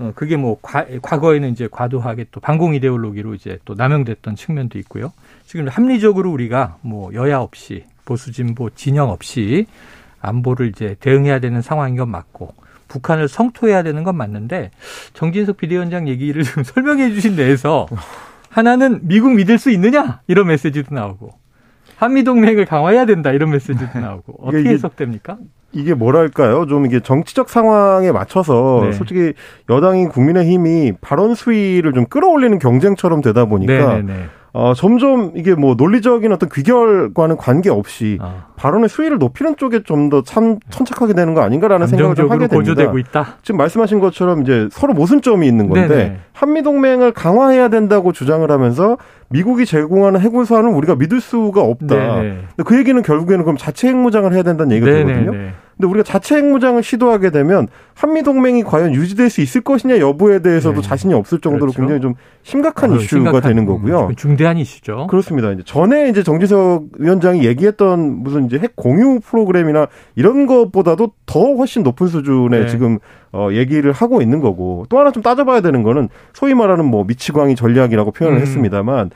[0.00, 5.12] 어, 그게 뭐 과, 과거에는 이제 과도하게 또 반공 이데올로기로 이제 또 남용됐던 측면도 있고요.
[5.46, 9.66] 지금 합리적으로 우리가 뭐 여야 없이 보수 진보 진영 없이
[10.20, 12.54] 안보를 이제 대응해야 되는 상황인 건 맞고
[12.88, 14.72] 북한을 성토해야 되는 건 맞는데
[15.14, 17.86] 정진석 비대위원장 얘기를 좀 설명해 주신 데에서
[18.56, 21.28] 하나는 미국 믿을 수 있느냐 이런 메시지도 나오고
[21.96, 24.00] 한미 동맹을 강화해야 된다 이런 메시지도 네.
[24.00, 25.36] 나오고 어떻게 해석됩니까?
[25.72, 26.64] 이게 뭐랄까요?
[26.66, 28.92] 좀 이게 정치적 상황에 맞춰서 네.
[28.92, 29.34] 솔직히
[29.68, 34.24] 여당인 국민의힘이 발언 수위를 좀 끌어올리는 경쟁처럼 되다 보니까 네네네.
[34.58, 38.46] 어, 점점 이게 뭐 논리적인 어떤 귀결과는 관계없이 아.
[38.56, 42.72] 발언의 수위를 높이는 쪽에 좀 더 참 천착하게 되는 거 아닌가라는 생각을 좀 하게 됩니다.
[42.72, 43.36] 고조되고 있다.
[43.42, 46.16] 지금 말씀하신 것처럼 이제 서로 모순점이 있는 건데 네네.
[46.32, 48.96] 한미 동맹을 강화해야 된다고 주장을 하면서
[49.28, 51.94] 미국이 제공하는 해군 사안은 우리가 믿을 수가 없다.
[51.94, 52.22] 네네.
[52.56, 55.04] 근데 그 얘기는 결국에는 그럼 자체 핵무장을 해야 된다는 얘기가 네네.
[55.12, 55.50] 되거든요.
[55.76, 60.80] 근데 우리가 자체 핵무장을 시도하게 되면 한미 동맹이 과연 유지될 수 있을 것이냐 여부에 대해서도
[60.80, 60.88] 네.
[60.88, 61.80] 자신이 없을 정도로 그렇죠.
[61.80, 64.10] 굉장히 좀 심각한 아유, 이슈가 심각한, 되는 거고요.
[64.16, 65.06] 중대한 이슈죠.
[65.08, 65.52] 그렇습니다.
[65.52, 71.82] 이제 전에 이제 정지석 위원장이 얘기했던 무슨 이제 핵 공유 프로그램이나 이런 것보다도 더 훨씬
[71.82, 72.66] 높은 수준의 네.
[72.68, 72.98] 지금
[73.32, 77.54] 어 얘기를 하고 있는 거고 또 하나 좀 따져봐야 되는 거는 소위 말하는 뭐 미치광이
[77.54, 78.42] 전략이라고 표현을 음.
[78.42, 79.10] 했습니다만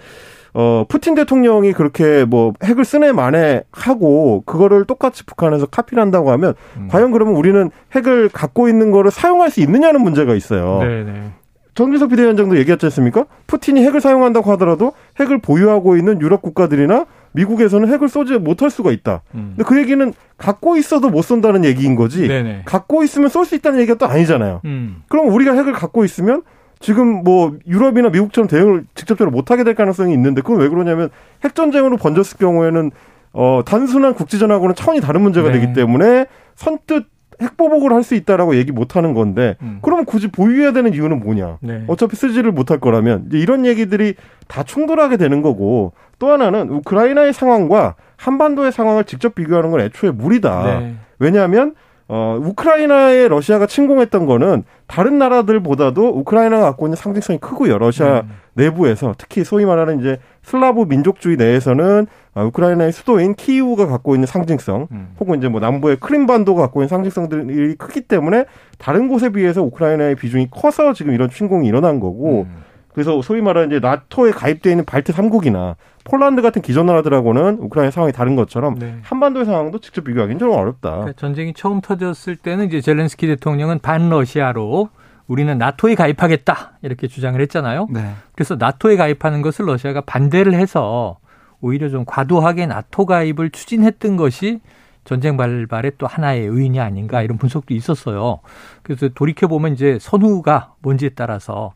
[0.54, 6.54] 어, 푸틴 대통령이 그렇게 뭐 핵을 쓰네 만에 하고 그거를 똑같이 북한에서 카피를 한다고 하면
[6.76, 6.88] 음.
[6.90, 10.78] 과연 그러면 우리는 핵을 갖고 있는 거를 사용할 수 있느냐는 문제가 있어요.
[10.80, 11.30] 네네.
[11.74, 13.26] 정기석 비대위원장도 얘기했지 않습니까?
[13.46, 19.22] 푸틴이 핵을 사용한다고 하더라도 핵을 보유하고 있는 유럽 국가들이나 미국에서는 핵을 쏘지 못할 수가 있다.
[19.34, 19.54] 음.
[19.56, 22.26] 근데 그 얘기는 갖고 있어도 못 쏜다는 얘기인 거지.
[22.26, 22.62] 네네.
[22.64, 24.60] 갖고 있으면 쏠 수 있다는 얘기가 또 아니잖아요.
[24.64, 25.02] 음.
[25.08, 26.42] 그럼 우리가 핵을 갖고 있으면
[26.80, 31.10] 지금 뭐 유럽이나 미국처럼 대응을 직접적으로 못하게 될 가능성이 있는데 그건 왜 그러냐면
[31.44, 32.90] 핵전쟁으로 번졌을 경우에는
[33.32, 35.60] 어 단순한 국지전하고는 차원이 다른 문제가 네.
[35.60, 37.04] 되기 때문에 선뜻
[37.40, 39.78] 핵보복을 할 수 있다라고 얘기 못 하는 건데 음.
[39.82, 41.58] 그러면 굳이 보유해야 되는 이유는 뭐냐?
[41.60, 41.84] 네.
[41.86, 44.14] 어차피 쓰지를 못할 거라면 이제 이런 얘기들이
[44.48, 50.80] 다 충돌하게 되는 거고 또 하나는 우크라이나의 상황과 한반도의 상황을 직접 비교하는 건 애초에 무리다.
[50.80, 50.94] 네.
[51.18, 51.74] 왜냐하면
[52.12, 57.78] 어, 우크라이나에 러시아가 침공했던 거는 다른 나라들보다도 우크라이나가 갖고 있는 상징성이 크고요.
[57.78, 58.30] 러시아 음.
[58.54, 64.88] 내부에서 특히 소위 말하는 이제 슬라브 민족주의 내에서는 어, 우크라이나의 수도인 키이우가 갖고 있는 상징성,
[64.90, 65.14] 음.
[65.20, 68.44] 혹은 이제 뭐 남부의 크림반도가 갖고 있는 상징성들이 크기 때문에
[68.78, 72.64] 다른 곳에 비해서 우크라이나의 비중이 커서 지금 이런 침공이 일어난 거고, 음.
[72.92, 78.12] 그래서 소위 말하는 이제 나토에 가입되어 있는 발트 3국이나 폴란드 같은 기존 나라들하고는 우크라이나 상황이
[78.12, 78.98] 다른 것처럼 네.
[79.02, 80.90] 한반도의 상황도 직접 비교하기는 좀 어렵다.
[80.90, 84.88] 그러니까 전쟁이 처음 터졌을 때는 이제 젤렌스키 대통령은 반러시아로
[85.26, 87.86] 우리는 나토에 가입하겠다 이렇게 주장을 했잖아요.
[87.90, 88.14] 네.
[88.34, 91.18] 그래서 나토에 가입하는 것을 러시아가 반대를 해서
[91.60, 94.60] 오히려 좀 과도하게 나토 가입을 추진했던 것이
[95.04, 98.40] 전쟁 발발의 또 하나의 요인이 아닌가 이런 분석도 있었어요.
[98.82, 101.72] 그래서 돌이켜 보면 이제 선후가 뭔지에 따라서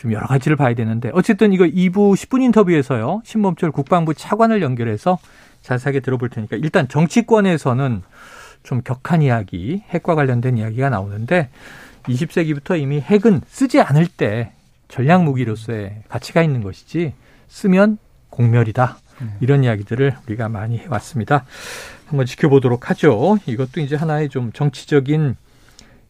[0.00, 3.20] 좀 여러 가지를 봐야 되는데 어쨌든 이거 2부 10분 인터뷰에서요.
[3.22, 5.18] 신범철 국방부 차관을 연결해서
[5.60, 8.02] 자세하게 들어볼 테니까 일단 정치권에서는
[8.62, 11.50] 좀 격한 이야기, 핵과 관련된 이야기가 나오는데
[12.04, 14.52] 20세기부터 이미 핵은 쓰지 않을 때
[14.88, 17.12] 전략 무기로서의 가치가 있는 것이지
[17.48, 17.98] 쓰면
[18.30, 18.96] 공멸이다.
[19.40, 21.44] 이런 이야기들을 우리가 많이 해왔습니다.
[22.06, 23.36] 한번 지켜보도록 하죠.
[23.44, 25.36] 이것도 이제 하나의 좀 정치적인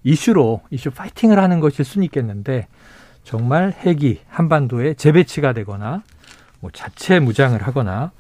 [0.05, 2.69] 이슈로 이슈 파이팅을 하는 것일 수는 있겠는데
[3.25, 6.03] 정말 핵이 한반도에 재배치가 되거나
[6.61, 8.13] 뭐 자체 무장을 하거나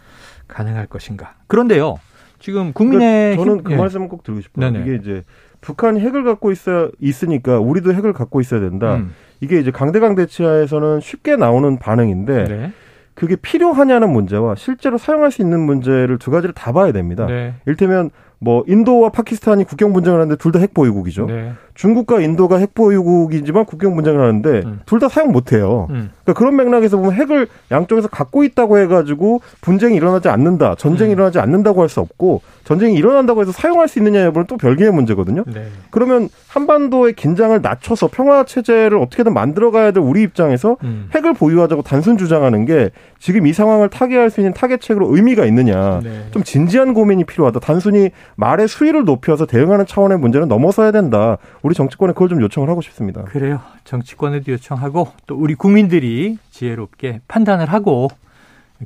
[0.49, 1.35] 가능할 것인가.
[1.47, 1.99] 그런데요.
[2.39, 3.77] 지금 국민의 그러니까 저는 그 예.
[3.77, 4.71] 말씀을 꼭 드리고 싶어요.
[4.71, 4.85] 네네.
[4.85, 5.25] 이게 이제
[5.61, 8.95] 북한이 핵을 갖고 있어 있으니까 우리도 핵을 갖고 있어야 된다.
[8.97, 9.15] 음.
[9.41, 12.73] 이게 이제 강대강 대치하에서는 쉽게 나오는 반응인데 네.
[13.15, 17.27] 그게 필요하냐는 문제와 실제로 사용할 수 있는 문제를 두 가지를 다 봐야 됩니다.
[17.27, 17.55] 네.
[17.67, 21.27] 일테면 뭐 인도와 파키스탄이 국경 분쟁을 하는데 둘 다 핵 보유국이죠.
[21.27, 21.53] 네.
[21.81, 24.81] 중국과 인도가 핵 보유국이지만 국경 분쟁을 하는데 음.
[24.85, 25.87] 둘다 사용 못 해요.
[25.88, 26.11] 음.
[26.25, 30.75] 그러니까 그런 맥락에서 보면 핵을 양쪽에서 갖고 있다고 해 가지고 분쟁이 일어나지 않는다.
[30.77, 31.14] 전쟁이 음.
[31.14, 35.43] 일어나지 않는다고 할 수 없고 전쟁이 일어난다고 해서 사용할 수 있느냐 여부는 또 별개의 문제거든요.
[35.47, 35.66] 네.
[35.90, 41.09] 그러면 한반도의 긴장을 낮춰서 평화 체제를 어떻게든 만들어 가야 될 우리 입장에서 음.
[41.12, 46.01] 핵을 보유하자고 단순 주장하는 게 지금 이 상황을 타개할 수 있는 타개책으로 의미가 있느냐.
[46.05, 46.27] 네.
[46.31, 47.59] 좀 진지한 고민이 필요하다.
[47.59, 51.38] 단순히 말의 수위를 높여서 대응하는 차원의 문제는 넘어서야 된다.
[51.71, 53.23] 우리 정치권에 그걸 좀 요청을 하고 싶습니다.
[53.23, 53.61] 그래요.
[53.85, 58.09] 정치권에도 요청하고 또 우리 국민들이 지혜롭게 판단을 하고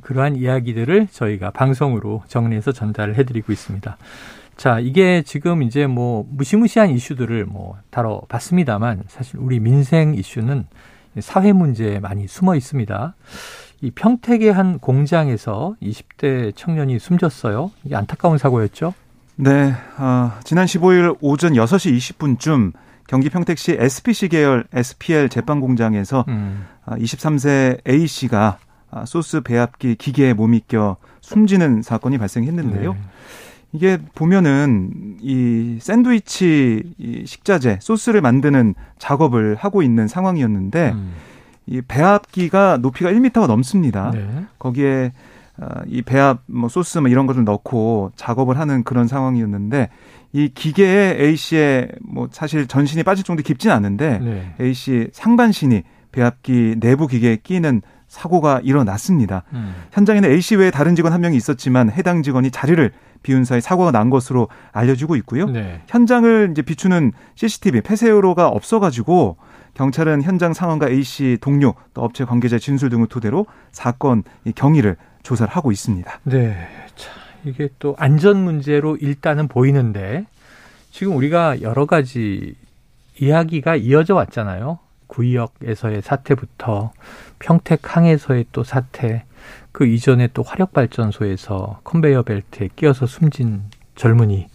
[0.03, 3.97] 그러한 이야기들을 저희가 방송으로 정리해서 전달을 해드리고 있습니다.
[4.55, 10.67] 자, 이게 지금 이제 뭐 무시무시한 이슈들을 뭐 다뤄봤습니다만 사실 우리 민생 이슈는
[11.21, 13.15] 사회 문제에 많이 숨어 있습니다.
[13.81, 17.71] 이 평택의 한 공장에서 20대 청년이 숨졌어요.
[17.83, 18.93] 이게 안타까운 사고였죠.
[19.37, 22.71] 네, 어, 지난 15일 오전 6시 20분쯤
[23.07, 26.65] 경기 평택시 SPC 계열 SPL 제빵 공장에서 음.
[26.85, 28.57] 23세 아, A 씨가
[28.89, 32.93] 아, 소스 배합기 기계에 몸이 껴 숨지는 사건이 발생했는데요.
[32.93, 32.99] 네.
[33.73, 41.13] 이게 보면은 이 샌드위치 이 식자재 소스를 만드는 작업을 하고 있는 상황이었는데 음.
[41.67, 44.11] 이 배합기가 높이가 1미터가 넘습니다.
[44.11, 44.45] 네.
[44.59, 45.34] 거기에 어,
[45.87, 49.89] 이 배합 뭐 소스 뭐 이런 것을 넣고 작업을 하는 그런 상황이었는데
[50.33, 54.55] 이 기계에 A 씨의 뭐 사실 전신이 빠질 정도 깊진 않은데 네.
[54.59, 59.43] A 씨 상반신이 배합기 내부 기계에 끼는 사고가 일어났습니다.
[59.53, 59.73] 음.
[59.91, 62.91] 현장에는 A 씨 외에 다른 직원 한 명이 있었지만 해당 직원이 자리를
[63.23, 65.47] 비운 사이 사고가 난 것으로 알려지고 있고요.
[65.47, 65.81] 네.
[65.87, 69.37] 현장을 이제 비추는 CCTV 폐쇄로가 없어가지고
[69.73, 74.23] 경찰은 현장 상황과 A 씨 동료 또 업체 관계자 진술 등을 토대로 사건
[74.55, 76.19] 경위를 조사를 하고 있습니다.
[76.23, 76.67] 네.
[76.95, 77.09] 자,
[77.43, 80.25] 이게 또 안전 문제로 일단은 보이는데
[80.91, 82.55] 지금 우리가 여러 가지
[83.19, 84.79] 이야기가 이어져 왔잖아요.
[85.07, 86.91] 구의역에서의 사태부터
[87.39, 89.23] 평택항에서의 또 사태,
[89.71, 93.63] 그 이전에 또 화력발전소에서 컨베이어 벨트에 끼어서 숨진
[93.95, 94.47] 젊은이,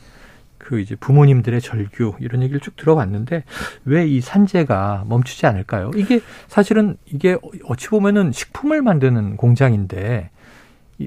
[0.59, 3.45] 그 이제 부모님들의 절규 이런 얘기를 쭉 들어봤는데
[3.87, 5.91] 왜 이 산재가 멈추지 않을까요?
[5.97, 10.40] 이게 사실은 이게 어찌 보면은 식품을 만드는 공장인데 이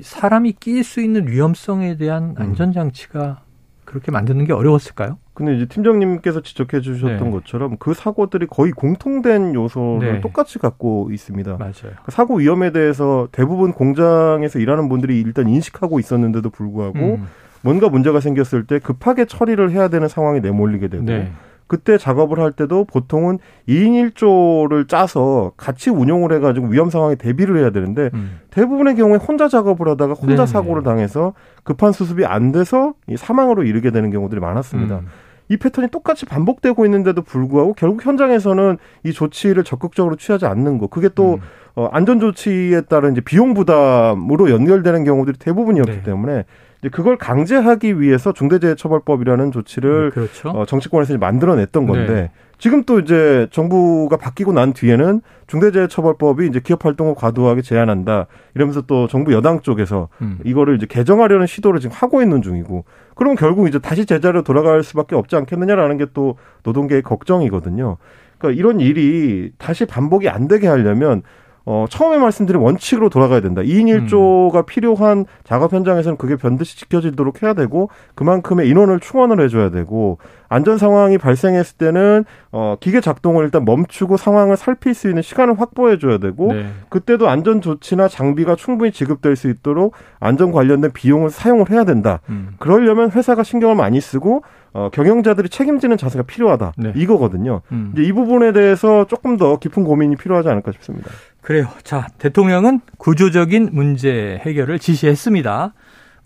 [0.02, 2.42] 사람이 끼일 수 있는 위험성에 대한 음.
[2.42, 3.42] 안전장치가
[3.86, 5.18] 그렇게 만드는 게 어려웠을까요?
[5.34, 7.32] 근데 이제 팀장님께서 지적해 주셨던 네.
[7.32, 10.22] 것처럼 그 사고들이 거의 공통된 요소를 네.
[10.22, 11.58] 똑같이 갖고 있습니다.
[11.58, 11.96] 맞아요.
[12.04, 17.28] 그 사고 위험에 대해서 대부분 공장에서 일하는 분들이 일단 인식하고 있었는데도 불구하고 음.
[17.62, 21.32] 뭔가 문제가 생겼을 때 급하게 처리를 해야 되는 상황이 내몰리게 되고 네.
[21.68, 27.72] 그때 작업을 할 때도 보통은 2인 1조를 짜서 같이 운용을 해가지고 위험 상황에 대비를 해야
[27.72, 28.40] 되는데 음.
[28.52, 30.46] 대부분의 경우에 혼자 작업을 하다가 혼자 네네.
[30.48, 35.00] 사고를 당해서 급한 수습이 안 돼서 이 사망으로 이르게 되는 경우들이 많았습니다.
[35.00, 35.08] 음.
[35.50, 40.88] 이 패턴이 똑같이 반복되고 있는데도 불구하고 결국 현장에서는 이 조치를 적극적으로 취하지 않는 거.
[40.88, 41.40] 그게 또 음.
[41.76, 46.04] 어, 안전 조치에 따른 이제 비용 부담으로 연결되는 경우들이 대부분이었기 네.
[46.04, 46.46] 때문에
[46.92, 50.50] 그걸 강제하기 위해서 중대재해처벌법이라는 조치를 음, 그렇죠.
[50.50, 52.32] 어, 정치권에서 만들어냈던 건데 네.
[52.60, 59.08] 지금 또 이제 정부가 바뀌고 난 뒤에는 중대재해처벌법이 이제 기업 활동을 과도하게 제한한다 이러면서 또
[59.08, 60.40] 정부 여당 쪽에서 음.
[60.46, 65.16] 이거를 이제 개정하려는 시도를 지금 하고 있는 중이고 그러면 결국 이제 다시 제자리로 돌아갈 수밖에
[65.16, 67.98] 없지 않겠느냐라는 게 또 노동계의 걱정이거든요.
[68.38, 71.24] 그러니까 이런 일이 다시 반복이 안 되게 하려면
[71.66, 73.62] 어, 처음에 말씀드린 원칙으로 돌아가야 된다.
[73.62, 74.66] 2인 1조가 음.
[74.66, 80.18] 필요한 작업 현장에서는 그게 반드시 지켜지도록 해야 되고 그만큼의 인원을 충원을 해줘야 되고
[80.50, 85.98] 안전 상황이 발생했을 때는 어, 기계 작동을 일단 멈추고 상황을 살필 수 있는 시간을 확보해
[85.98, 86.68] 줘야 되고 네.
[86.90, 92.20] 그때도 안전 조치나 장비가 충분히 지급될 수 있도록 안전 관련된 비용을 사용을 해야 된다.
[92.30, 92.56] 음.
[92.60, 96.74] 그러려면 회사가 신경을 많이 쓰고 어, 경영자들이 책임지는 자세가 필요하다.
[96.78, 96.94] 네.
[96.96, 97.62] 이거거든요.
[97.72, 97.92] 음.
[97.94, 101.10] 이제 이 부분에 대해서 조금 더 깊은 고민이 필요하지 않을까 싶습니다.
[101.44, 101.68] 그래요.
[101.84, 105.74] 자, 대통령은 구조적인 문제 해결을 지시했습니다.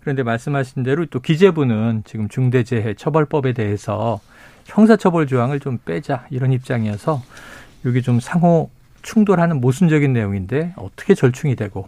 [0.00, 4.20] 그런데 말씀하신 대로 또 기재부는 지금 중대재해 처벌법에 대해서
[4.66, 7.20] 형사처벌 조항을 좀 빼자 이런 입장이어서
[7.84, 8.70] 이게 좀 상호
[9.02, 11.86] 충돌하는 모순적인 내용인데 어떻게 절충이 되고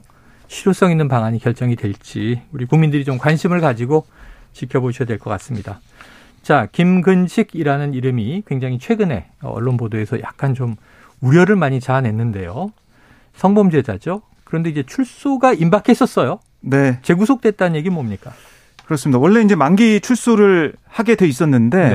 [0.49, 4.07] 실효성 있는 방안이 결정이 될지 우리 국민들이 좀 관심을 가지고
[4.55, 5.81] 지켜보셔야 될 것 같습니다.
[6.43, 10.75] 자, 김근식이라는 이름이 굉장히 최근에 언론 보도에서 약간 좀
[11.21, 12.73] 우려를 많이 자아냈는데요.
[13.35, 14.23] 성범죄자죠.
[14.45, 16.41] 그런데 이제 출소가 임박했었어요.
[16.61, 16.99] 네.
[17.03, 18.33] 재구속됐다는 얘기 뭡니까?
[18.85, 19.19] 그렇습니다.
[19.19, 21.89] 원래 이제 만기 출소를 하게 돼 있었는데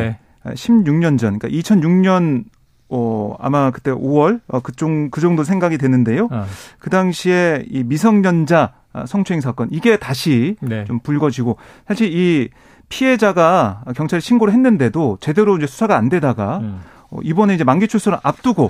[0.45, 0.53] 네.
[0.53, 2.45] 16년 전, 그러니까 2006년
[2.87, 6.27] 어 아마 그때 5월 어, 그쪽 그 정도 생각이 되는데요.
[6.31, 6.45] 어.
[6.79, 8.73] 그 당시에 이 미성년자
[9.07, 10.85] 성추행 사건 이게 다시 네.
[10.85, 12.49] 좀 불거지고 사실 이
[12.89, 16.81] 피해자가 경찰에 신고를 했는데도 제대로 이제 수사가 안 되다가 음.
[17.09, 18.69] 어, 이번에 이제 만기 출소를 앞두고 어,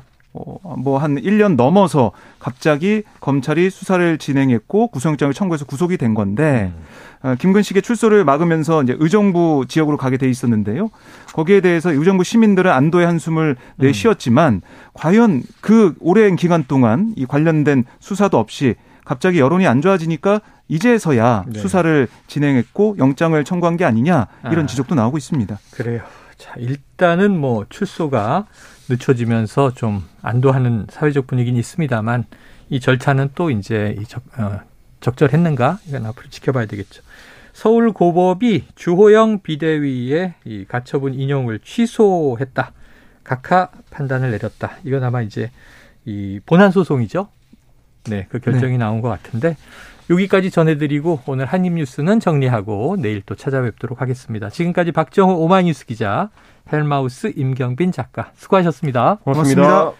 [0.77, 6.71] 뭐한 1년 넘어서 갑자기 검찰이 수사를 진행했고 구속영장을 청구해서 구속이 된 건데
[7.23, 10.89] 어, 김근식의 출소를 막으면서 이제 의정부 지역으로 가게 돼 있었는데요.
[11.33, 14.61] 거기에 대해서 의정부 시민들은 안도의 한숨을 내쉬었지만 음.
[14.93, 21.59] 과연 그 오랜 기간 동안 이 관련된 수사도 없이 갑자기 여론이 안 좋아지니까 이제서야 네.
[21.59, 25.57] 수사를 진행했고 영장을 청구한 게 아니냐 이런 아, 지적도 나오고 있습니다.
[25.71, 26.01] 그래요.
[26.37, 28.47] 자, 일단은 뭐 출소가
[28.89, 32.25] 늦춰지면서 좀 안도하는 사회적 분위기는 있습니다만
[32.69, 34.59] 이 절차는 또 이제 이 적, 어,
[34.99, 37.03] 적절했는가 이건 앞으로 지켜봐야 되겠죠.
[37.53, 42.73] 서울고법이 주호영 비대위의 이 가처분 인용을 취소했다.
[43.23, 44.77] 각하 판단을 내렸다.
[44.83, 45.51] 이건 아마 이제
[46.03, 47.29] 이 본안 소송이죠.
[48.09, 48.77] 네, 그 결정이 네.
[48.77, 49.57] 나온 것 같은데
[50.09, 54.49] 여기까지 전해드리고 오늘 한입뉴스는 정리하고 내일 또 찾아뵙도록 하겠습니다.
[54.49, 56.29] 지금까지 박정호 오마이뉴스 기자,
[56.71, 59.61] 헬마우스 임경빈 작가 수고하셨습니다 고맙습니다.
[59.61, 59.95] 고맙습니다.